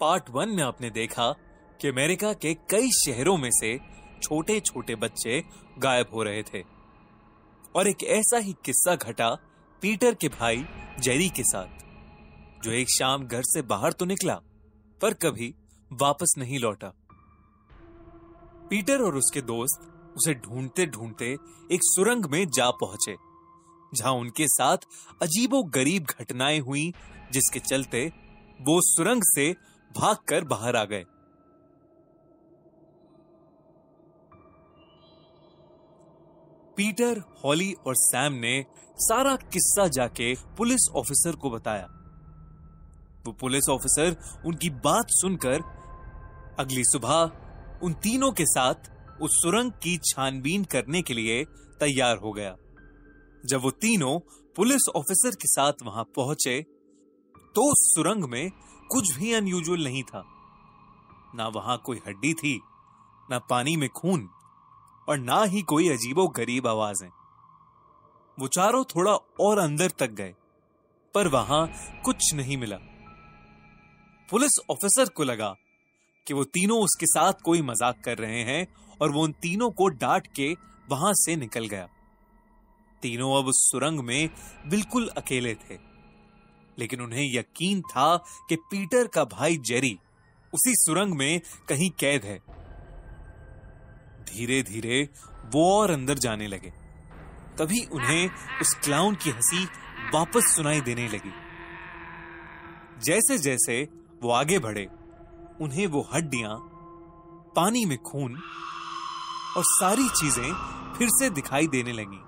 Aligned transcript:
Part 0.00 0.28
one 0.30 0.48
में 0.48 0.62
आपने 0.62 0.88
देखा 0.90 1.30
कि 1.80 1.88
अमेरिका 1.88 2.32
के 2.34 2.52
कई 2.70 2.90
शहरों 2.96 3.36
में 3.36 3.50
से 3.52 3.78
छोटे 4.22 4.58
छोटे 4.60 4.94
बच्चे 4.94 5.42
गायब 5.78 6.14
हो 6.14 6.22
रहे 6.22 6.42
थे। 6.42 6.62
और 7.74 7.88
एक 7.88 8.02
ऐसा 8.10 8.38
ही 8.38 8.52
किस्सा 8.64 8.94
घटा 8.96 9.28
पीटर 9.82 10.14
के 10.14 10.28
भाई 10.30 10.64
जेरी 11.00 11.28
के 11.28 11.42
साथ, 11.42 12.64
जो 12.64 12.70
एक 12.70 12.90
शाम 12.90 13.26
घर 13.26 13.42
से 13.44 13.62
बाहर 13.62 13.92
तो 13.92 14.04
निकला, 14.04 14.34
पर 15.00 15.14
कभी 15.14 15.54
वापस 15.90 16.34
नहीं 16.38 16.58
लौटा। 16.58 16.92
पीटर 18.70 19.02
और 19.02 19.16
उसके 19.16 19.40
दोस्त 19.42 19.88
उसे 20.16 20.34
ढूंढते 20.36 20.86
ढूंढते 20.86 21.32
एक 21.72 21.80
सुरंग 21.84 22.26
में 22.26 22.44
जा 22.48 22.70
पहुँचे, 22.76 23.16
जहाँ 23.92 24.12
उनके 24.14 24.46
साथ 24.48 24.86
अजीबो 25.22 25.62
गरीब 25.70 26.06
घटनाएँ 26.10 26.60
हुई, 26.60 26.92
जिसके 27.32 27.60
चलते 27.60 28.06
वो 28.60 28.80
सुरंग 28.84 29.22
से 29.26 29.54
भागकर 29.90 30.44
बाहर 30.44 30.76
आ 30.76 30.84
गए। 30.84 31.04
पीटर, 36.76 37.18
हॉली 37.44 37.72
और 37.86 37.94
सैम 37.96 38.32
ने 38.32 38.64
सारा 38.98 39.34
किस्सा 39.44 39.86
जाके 39.88 40.34
पुलिस 40.58 40.88
ऑफिसर 40.96 41.36
को 41.36 41.50
बताया। 41.50 41.86
वो 43.26 43.32
पुलिस 43.32 43.68
ऑफिसर 43.70 44.16
उनकी 44.46 44.70
बात 44.84 45.06
सुनकर 45.10 45.62
अगली 46.58 46.84
सुबह 46.84 47.80
उन 47.82 47.92
तीनों 48.02 48.30
के 48.32 48.44
साथ 48.46 48.90
उस 49.22 49.30
सुरंग 49.42 49.72
की 49.82 49.96
छानबीन 50.04 50.64
करने 50.64 51.02
के 51.02 51.14
लिए 51.14 51.44
तैयार 51.80 52.16
हो 52.16 52.32
गया। 52.32 52.54
जब 53.44 53.60
वो 53.62 53.70
तीनों 53.80 54.18
पुलिस 54.56 54.88
ऑफिसर 54.96 55.34
के 55.34 55.48
साथ 55.48 55.82
वहाँ 55.82 56.04
पहुँचे 56.16 56.60
तो 57.54 57.62
सुरंग 57.76 58.24
में 58.24 58.50
कुछ 58.90 59.16
भी 59.16 59.32
अनयूजुअल 59.32 59.84
नहीं 59.84 60.02
था। 60.02 60.24
ना 61.34 61.46
वहाँ 61.48 61.76
कोई 61.86 62.00
हड्डी 62.06 62.32
थी, 62.34 62.60
ना 63.28 63.38
पानी 63.50 63.76
में 63.76 63.88
खून, 63.88 64.28
और 65.08 65.18
ना 65.18 65.42
ही 65.44 65.62
कोई 65.62 65.88
अजीबो 65.88 66.26
गरीब 66.28 66.66
आवाज़ें 66.66 67.08
वो 68.38 68.48
चारों 68.48 68.82
थोड़ा 68.84 69.12
और 69.40 69.58
अंदर 69.58 69.90
तक 69.90 70.10
गए, 70.10 70.34
पर 71.14 71.28
वहाँ 71.28 71.66
कुछ 72.04 72.34
नहीं 72.34 72.56
मिला। 72.56 72.76
पुलिस 74.28 74.58
ऑफिसर 74.70 75.08
को 75.08 75.24
लगा 75.24 75.54
कि 76.26 76.34
वो 76.34 76.44
तीनों 76.44 76.78
उसके 76.78 77.06
साथ 77.06 77.40
कोई 77.44 77.62
मज़ाक 77.62 78.00
कर 78.04 78.18
रहे 78.18 78.42
हैं, 78.44 78.66
और 79.00 79.12
वो 79.12 79.22
उन 79.22 79.32
तीनों 79.32 79.70
को 79.70 79.88
डांट 79.88 80.26
के 80.26 80.52
वहाँ 80.90 81.12
से 81.14 81.36
निकल 81.36 81.66
गया। 81.66 81.86
तीनों 83.02 83.36
अब 83.38 83.48
उस 83.48 83.60
सुरंग 83.70 84.00
में 84.00 84.30
बिल्कुल 84.66 85.08
अकेले 85.08 85.54
थे। 85.54 85.89
लेकिन 86.80 87.00
उन्हें 87.00 87.24
यकीन 87.34 87.82
था 87.82 88.16
कि 88.48 88.56
पीटर 88.56 89.06
का 89.06 89.24
भाई 89.24 89.56
जेरी 89.56 89.98
उसी 90.54 90.74
सुरंग 90.76 91.14
में 91.14 91.40
कहीं 91.68 91.90
कैद 91.90 92.24
है। 92.24 92.38
धीरे 94.24 94.62
धीरे 94.62 95.08
वो 95.46 95.64
और 95.80 95.90
अंदर 95.90 96.18
जाने 96.18 96.46
लगे। 96.46 96.72
तभी 97.58 97.84
उन्हें 97.84 98.30
उस 98.60 98.74
क्लाउन 98.74 99.14
की 99.14 99.30
हँसी 99.30 99.64
वापस 100.14 100.54
सुनाई 100.56 100.80
देने 100.80 101.08
लगी। 101.08 101.32
जैसे 103.04 103.38
जैसे 103.38 103.82
वो 104.22 104.30
आगे 104.30 104.58
बढ़े, 104.58 104.88
उन्हें 105.60 105.86
वो 105.86 106.08
हड्डियाँ, 106.14 106.56
पानी 107.56 107.84
में 107.84 107.98
खून 107.98 108.34
और 109.56 109.64
सारी 109.66 110.08
चीज़ें 110.08 110.52
फिर 110.98 111.08
से 111.10 111.30
दिखाई 111.30 111.66
देने 111.66 111.92
लगी। 111.92 112.20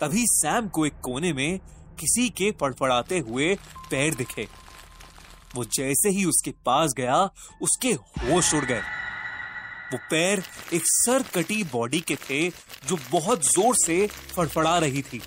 तभी 0.00 0.24
सैम 0.26 0.68
को 0.68 0.86
एक 0.86 1.00
कोने 1.00 1.32
में 1.32 1.60
किसी 2.00 2.28
के 2.28 2.50
पड़पड़ाते 2.52 3.18
हुए 3.18 3.54
पैर 3.90 4.14
दिखे। 4.14 4.48
वो 5.54 5.64
जैसे 5.64 6.08
ही 6.08 6.24
उसके 6.24 6.50
पास 6.50 6.94
गया, 6.96 7.16
उसके 7.62 7.88
होश 7.88 8.54
उड़ 8.54 8.64
गए। 8.64 8.82
वो 9.92 9.98
पैर 10.10 10.42
एक 10.72 10.82
सर 10.84 11.22
कटी 11.22 11.64
बॉडी 11.64 12.00
के 12.00 12.16
थे 12.16 12.48
जो 12.86 12.98
बहुत 13.10 13.44
ज़ोर 13.44 13.74
से 13.74 14.06
फड़फड़ा 14.06 14.78
रही 14.78 15.02
थी। 15.02 15.18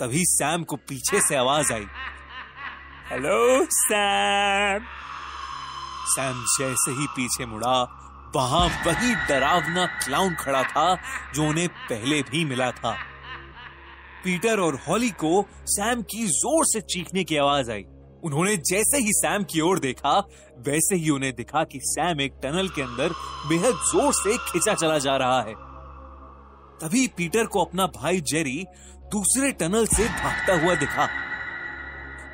तभी 0.00 0.24
सैम 0.24 0.62
को 0.64 0.76
पीछे 0.76 1.20
से 1.20 1.36
आवाज़ 1.36 1.72
आई। 1.72 1.86
Hello, 3.10 3.66
Sam! 3.70 4.84
सैम 6.06 6.44
जैसे 6.58 6.90
ही 6.90 7.06
पीछे 7.06 7.46
मुड़ा, 7.46 7.82
वहाँ 8.36 8.66
वही 8.86 9.14
डरावना 9.14 9.86
क्लाउन 9.86 10.34
खड़ा 10.34 10.62
था 10.62 10.94
जो 11.34 11.48
उन्हें 11.48 11.68
पहले 11.68 12.22
भी 12.22 12.44
मिला 12.44 12.70
था। 12.72 12.96
पीटर 14.24 14.60
और 14.60 14.78
हॉली 14.88 15.10
को 15.20 15.44
सैम 15.66 16.02
की 16.02 16.26
ज़ोर 16.26 16.64
से 16.66 16.80
चीखने 16.80 17.24
की 17.24 17.36
आवाज़ 17.36 17.70
आई। 17.70 17.84
उन्होंने 18.24 18.56
जैसे 18.56 18.98
ही 18.98 19.12
सैम 19.12 19.44
की 19.44 19.60
ओर 19.60 19.78
देखा, 19.78 20.18
वैसे 20.58 20.96
ही 20.96 21.10
उन्हें 21.10 21.32
दिखा 21.34 21.62
कि 21.64 21.78
सैम 21.82 22.20
एक 22.20 22.38
टनल 22.42 22.68
के 22.68 22.82
अंदर 22.82 23.12
बेहद 23.48 23.74
ज़ोर 23.92 24.12
से 24.12 24.36
खिंचा 24.48 24.74
चला 24.74 24.98
जा 24.98 25.16
रहा 25.16 25.40
है। 25.42 25.54
तभी 26.80 27.06
पीटर 27.16 27.46
को 27.46 27.64
अपना 27.64 27.86
भाई 27.96 28.20
जेरी 28.20 28.64
दूसरे 29.12 29.52
टनल 29.52 29.86
से 29.86 30.04
भागता 30.04 30.60
हुआ 30.62 30.74
दिखा। 30.74 31.06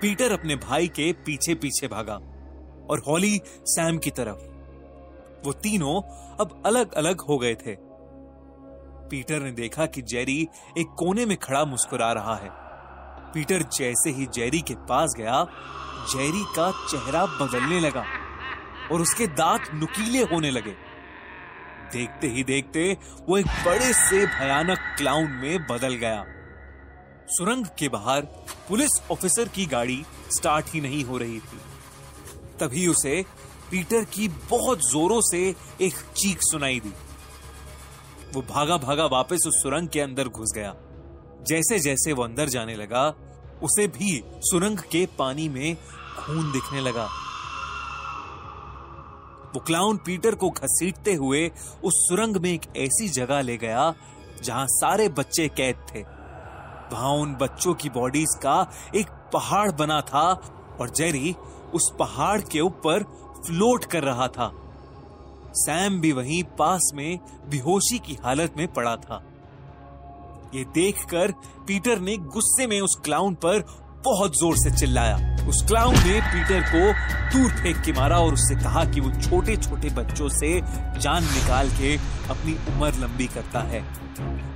पीटर 0.00 0.32
अपने 0.32 0.56
भाई 0.56 0.88
के 0.88 1.12
पीछे 1.26 1.54
पीछे 1.54 1.88
भागा 1.88 2.14
और 2.90 3.02
हॉली 3.08 3.40
सैम 3.66 3.98
की 3.98 4.10
तरफ़। 4.10 5.46
वो 5.46 5.52
तीनों 5.52 6.00
अब 6.36 6.62
अलग 6.66 6.92
अलग 6.94 7.20
हो 7.20 7.38
गए 7.38 7.54
थे। 7.56 7.72
पीटर 9.10 9.40
ने 9.40 9.50
देखा 9.52 9.86
कि 9.86 10.02
जेरी 10.02 10.40
एक 10.78 10.94
कोने 10.98 11.26
में 11.26 11.36
खड़ा 11.36 11.64
मुस्कुरा 11.64 12.12
रहा 12.12 12.36
है। 12.36 12.48
पीटर 13.32 13.62
जैसे 13.72 14.10
ही 14.10 14.26
जेरी 14.26 14.60
के 14.60 14.74
पास 14.88 15.14
गया, 15.18 15.44
जेरी 16.10 16.44
का 16.56 16.70
चेहरा 16.90 17.24
बदलने 17.26 17.80
लगा 17.80 18.04
और 18.92 19.00
उसके 19.00 19.26
दांत 19.26 19.70
नुकीले 19.74 20.22
होने 20.24 20.50
लगे। 20.50 20.74
देखते 21.92 22.28
ही 22.28 22.44
देखते 22.44 22.96
वो 23.28 23.38
एक 23.38 23.46
बड़े 23.66 23.92
से 23.92 24.26
भयानक 24.26 24.78
क्लाउन 24.98 25.30
में 25.32 25.66
बदल 25.66 25.94
गया। 25.94 26.24
सुरंग 27.28 27.66
के 27.78 27.88
बाहर 27.88 28.20
पुलिस 28.68 29.00
ऑफिसर 29.10 29.48
की 29.48 29.66
गाड़ी 29.66 30.04
स्टार्ट 30.30 30.66
ही 30.68 30.80
नहीं 30.80 31.04
हो 31.04 31.18
रही 31.18 31.38
थी। 31.40 31.60
तभी 32.60 32.86
उसे 32.86 33.24
पीटर 33.70 34.04
की 34.04 34.28
बहुत 34.50 34.78
जोरों 34.90 35.20
से 35.20 35.54
एक 35.80 35.94
चीख 36.16 36.38
सुनाई 36.40 36.80
दी। 36.80 36.92
वो 38.34 38.42
भागा 38.42 38.76
भागा 38.76 39.06
वापस 39.06 39.44
उस 39.46 39.62
सुरंग 39.62 39.88
के 39.88 40.00
अंदर 40.00 40.28
घुस 40.28 40.52
गया। 40.54 40.74
जैसे 41.48 41.78
जैसे 41.78 42.12
वो 42.12 42.24
अंदर 42.24 42.48
जाने 42.48 42.74
लगा, 42.74 43.08
उसे 43.62 43.86
भी 43.86 44.24
सुरंग 44.40 44.78
के 44.78 45.06
पानी 45.18 45.48
में 45.48 45.76
खून 46.18 46.52
दिखने 46.52 46.80
लगा। 46.80 47.04
वो 49.54 49.60
क्लाउन 49.60 49.96
पीटर 49.96 50.34
को 50.34 50.50
घसीटते 50.50 51.14
हुए 51.14 51.50
उस 51.84 51.92
सुरंग 52.08 52.36
में 52.36 52.52
एक 52.52 52.62
ऐसी 52.76 53.08
जगह 53.08 53.40
ले 53.40 53.56
गया, 53.56 53.94
जहाँ 54.42 54.66
सारे 54.66 55.08
बच्चे 55.08 55.48
कैद 55.48 55.76
थे। 55.94 56.02
वहाँ 56.92 57.12
उन 57.12 57.34
बच्चों 57.34 57.74
की 57.74 57.88
बॉडीज 57.88 58.34
का 58.42 58.72
एक 58.94 59.08
पहाड़ 59.32 59.70
बना 59.72 60.00
था 60.00 60.32
और 60.80 60.90
जेरी 60.90 61.34
उस 61.74 61.92
पहाड़ 61.98 62.40
के 62.40 62.60
ऊपर 62.60 63.02
फ्लोट 63.46 63.84
कर 63.84 64.02
रहा 64.02 64.28
था। 64.28 64.63
सैम 65.54 66.00
भी 66.00 66.12
वहीं 66.12 66.42
पास 66.58 66.90
में 66.94 67.18
बेहोशी 67.50 67.98
की 67.98 68.16
हालत 68.24 68.54
में 68.56 68.66
पड़ा 68.72 68.96
था। 68.96 69.22
ये 70.54 70.64
देखकर 70.74 71.32
पीटर 71.66 72.00
ने 72.00 72.16
गुस्से 72.16 72.66
में 72.66 72.80
उस 72.80 73.00
क्लाउन 73.04 73.34
पर 73.34 73.64
बहुत 74.04 74.36
ज़ोर 74.36 74.56
से 74.56 74.70
चिल्लाया। 74.70 75.16
उस 75.48 75.62
क्लाउन 75.68 75.94
ने 75.96 76.20
पीटर 76.22 76.60
को 76.62 76.80
दूर 77.32 77.50
फेंक 77.52 77.76
के 77.76 77.92
मारा 77.92 78.18
और 78.18 78.32
उससे 78.32 78.54
कहा 78.54 78.84
कि 78.84 79.00
वो 79.00 79.10
छोटे 79.20 79.56
छोटे 79.56 79.90
बच्चों 79.90 80.28
से 80.28 80.50
जान 81.00 81.24
निकाल 81.24 81.70
के 81.70 81.94
अपनी 82.30 82.54
उम्र 82.68 82.92
लंबी 83.00 83.26
करता 83.26 83.60
है। 83.62 83.80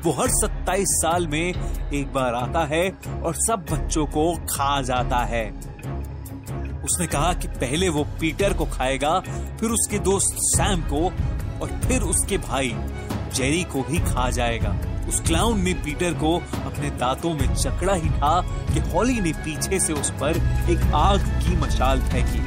वो 0.04 0.12
हर 0.12 0.28
सत्ताईस 0.32 0.88
साल 0.96 1.26
में 1.26 1.40
एक 1.40 2.12
बार 2.12 2.34
आता 2.34 2.64
है 2.66 2.88
और 3.22 3.34
सब 3.38 3.64
बच्चों 3.72 4.06
को 4.06 4.32
खा 4.46 4.80
जाता 4.82 5.24
है। 5.24 5.44
उसने 6.88 7.06
कहा 7.06 7.32
कि 7.34 7.48
पहले 7.54 7.88
वो 7.88 8.04
पीटर 8.20 8.52
को 8.52 8.64
खाएगा, 8.68 9.18
फिर 9.60 9.70
उसके 9.70 9.98
दोस्त 10.04 10.36
सैम 10.46 10.80
को 10.84 11.04
और 11.62 11.80
फिर 11.82 12.02
उसके 12.04 12.38
भाई 12.40 12.74
जेरी 13.34 13.62
को 13.64 13.82
भी 13.82 13.98
खा 14.04 14.28
जाएगा। 14.30 14.76
उस 15.08 15.20
क्लाउन 15.20 15.60
ने 15.60 15.72
पीटर 15.84 16.14
को 16.14 16.34
अपने 16.62 16.90
दांतों 16.98 17.32
में 17.34 17.54
चकड़ा 17.54 17.94
ही 17.94 18.10
था 18.12 18.40
कि 18.72 18.80
हॉली 18.90 19.20
ने 19.20 19.32
पीछे 19.44 19.80
से 19.80 19.92
उस 19.94 20.10
पर 20.20 20.36
एक 20.70 20.92
आग 20.96 21.28
की 21.42 21.56
मशाल 21.56 22.00
फेंकी। 22.02 22.40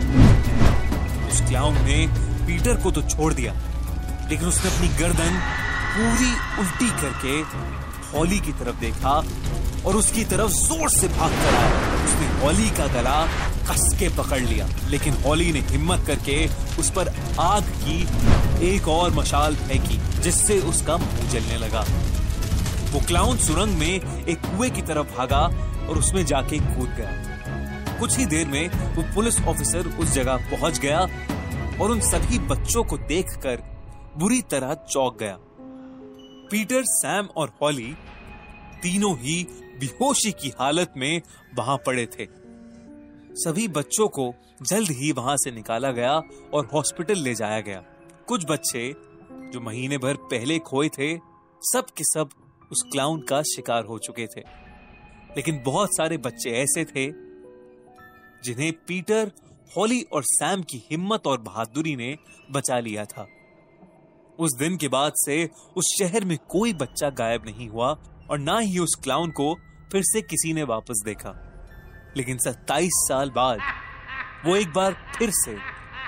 उस 1.27 1.41
क्लाउन 1.41 1.81
ने 1.83 2.05
पीटर 2.47 2.81
को 2.83 2.91
तो 2.91 3.01
छोड़ 3.03 3.33
दिया, 3.33 3.53
लेकिन 4.29 4.47
उसने 4.47 4.71
अपनी 4.71 4.88
गर्दन 4.97 5.39
पूरी 5.93 6.31
उल्टी 6.59 6.89
करके 7.01 7.39
हॉली 8.09 8.39
की 8.39 8.51
तरफ़ 8.53 8.79
देखा 8.79 9.15
और 9.85 9.95
उसकी 9.95 10.23
तरफ़ 10.25 10.51
ज़ोर 10.51 10.89
से 10.89 11.07
भाग 11.09 11.31
कर 11.33 11.55
आया। 11.55 12.03
उसने 12.03 12.27
हॉली 12.39 12.69
का 12.77 12.88
गला 12.93 13.17
कस 13.69 13.95
के 13.99 14.09
पकड़ 14.09 14.39
लिया। 14.39 14.67
लेकिन 14.87 15.13
हॉली 15.13 15.51
ने 15.51 15.59
हिम्मत 15.59 16.03
करके 16.07 16.47
उस 16.79 16.91
पर 16.91 17.13
आग 17.39 17.63
की 17.63 18.07
एक 18.75 18.87
और 18.87 19.11
मशाल 19.11 19.55
फेंकी, 19.55 20.21
जिससे 20.21 20.59
उसका 20.59 20.97
मुँह 20.97 21.29
जलने 21.29 21.57
लगा। 21.57 21.85
वो 22.91 22.99
क्लाउन 22.99 23.37
सुरंग 23.37 23.77
में 23.77 24.25
एक 24.25 24.37
कुएँ 24.45 24.69
की 24.69 24.81
तरफ़ 24.81 25.17
भागा 25.17 25.41
और 25.89 25.97
उसमें 25.97 26.25
जाके 26.25 26.59
कूद 26.59 26.89
गया। 26.89 27.97
कुछ 27.99 28.17
ही 28.17 28.25
देर 28.25 28.47
में 28.47 28.67
वो 28.95 29.03
पुलिस 29.15 29.41
ऑफिसर 29.41 29.87
उस 29.87 30.11
जगह 30.11 30.35
पहुँच 30.35 30.79
गया 30.79 30.99
और 31.81 31.91
उन 31.91 31.99
सभी 31.99 32.39
बच्चों 32.39 32.83
को 32.83 32.97
देखकर 32.97 33.63
बुरी 34.17 34.41
तरह 34.41 34.73
चौंक 34.73 35.17
गया। 35.19 35.37
पीटर, 36.51 36.83
सैम 36.85 37.25
और 37.37 37.53
हॉली 37.61 37.95
तीनों 38.83 39.15
ही 39.17 39.47
बेहोशी 39.79 40.31
की 40.31 40.53
हालत 40.59 40.93
में 40.97 41.21
वहाँ 41.57 41.77
पड़े 41.77 42.05
थे। 42.05 42.40
सभी 43.33 43.67
बच्चों 43.67 44.07
को 44.07 44.33
जल्द 44.61 44.91
ही 44.91 45.11
वहाँ 45.11 45.37
से 45.37 45.51
निकाला 45.51 45.91
गया 45.91 46.21
और 46.53 46.65
हॉस्पिटल 46.73 47.17
ले 47.17 47.35
जाया 47.35 47.59
गया। 47.59 47.83
कुछ 48.27 48.45
बच्चे, 48.49 48.95
जो 49.31 49.59
महीने 49.61 49.97
भर 49.97 50.15
पहले 50.15 50.59
खोए 50.59 50.89
थे, 50.89 51.17
सब 51.61 51.85
के 51.97 52.03
सब 52.03 52.29
उस 52.71 52.83
क्लाउन 52.91 53.21
का 53.21 53.41
शिकार 53.41 53.85
हो 53.85 53.99
चुके 53.99 54.27
थे। 54.27 54.39
लेकिन 55.37 55.63
बहुत 55.65 55.89
सारे 55.91 56.17
बच्चे 56.17 56.49
ऐसे 56.51 56.85
थे, 56.85 57.11
जिन्हें 58.43 58.73
पीटर, 58.73 59.31
हॉली 59.77 60.01
और 60.01 60.23
सैम 60.23 60.61
की 60.61 60.87
हिम्मत 60.91 61.27
और 61.27 61.41
बहादुरी 61.41 61.95
ने 61.95 62.17
बचा 62.51 62.79
लिया 62.79 63.05
था। 63.05 63.27
उस 64.39 64.51
दिन 64.59 64.77
के 64.77 64.87
बाद 64.87 65.13
से 65.15 65.49
उस 65.77 65.95
शहर 65.99 66.25
में 66.25 66.37
कोई 66.37 66.73
बच्चा 66.73 67.09
गायब 67.09 67.45
नहीं 67.45 67.69
हुआ 67.69 67.89
और 68.31 68.39
ना 68.39 68.59
ही 68.59 68.79
उस 68.79 68.99
क्लाउन 69.03 69.31
को 69.31 69.55
फिर 69.91 70.01
से 70.03 70.21
किसी 70.21 70.53
ने 70.53 70.63
वापस 70.63 71.01
देखा। 71.05 71.47
लेकिन 72.17 72.37
27 72.37 72.89
साल 72.93 73.29
बाद 73.29 73.59
वो 74.45 74.55
एक 74.55 74.73
बार 74.73 74.95
फिर 75.17 75.31
से 75.33 75.55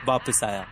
वापस 0.08 0.44
आया। 0.44 0.66